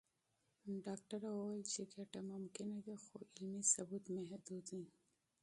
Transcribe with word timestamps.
ډاکټره 0.85 1.29
وویل 1.33 1.63
چې 1.73 1.81
ګټې 1.93 2.21
ممکنه 2.31 2.77
دي، 2.85 2.95
خو 3.03 3.15
علمي 3.33 3.61
ثبوت 3.73 4.03
محدود 4.15 4.63
دی. 4.73 4.83